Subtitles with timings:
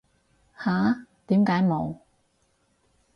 [0.57, 1.05] 吓？
[1.27, 1.95] 點解冇